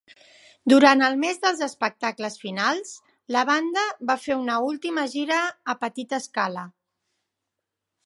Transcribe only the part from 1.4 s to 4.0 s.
dels espectacles finals, la banda